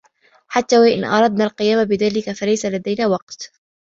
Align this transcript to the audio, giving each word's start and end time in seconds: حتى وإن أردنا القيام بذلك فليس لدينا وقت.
حتى 0.47 0.79
وإن 0.79 1.03
أردنا 1.03 1.43
القيام 1.43 1.85
بذلك 1.85 2.31
فليس 2.31 2.65
لدينا 2.65 3.07
وقت. 3.07 3.51